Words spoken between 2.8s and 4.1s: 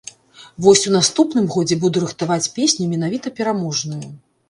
менавіта пераможную.